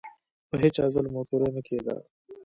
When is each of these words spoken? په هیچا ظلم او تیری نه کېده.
په 0.49 0.55
هیچا 0.61 0.85
ظلم 0.93 1.13
او 1.17 1.23
تیری 1.29 1.49
نه 1.55 1.61
کېده. 1.67 1.95